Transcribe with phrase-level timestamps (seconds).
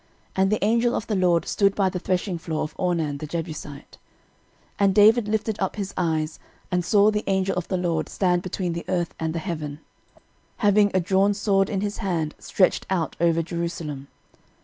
[0.35, 3.99] And the angel of the LORD stood by the threshingfloor of Ornan the Jebusite.
[4.79, 6.39] 13:021:016 And David lifted up his eyes,
[6.71, 9.79] and saw the angel of the LORD stand between the earth and the heaven,
[10.57, 14.07] having a drawn sword in his hand stretched out over Jerusalem.